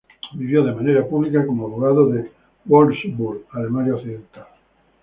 Vivió 0.33 0.63
de 0.63 0.73
manera 0.73 1.05
pública 1.07 1.45
como 1.45 1.67
abogado 1.67 2.11
en 2.15 2.31
Wolfsburg, 2.65 3.43
Alemania 3.51 3.93
occidental. 3.93 4.47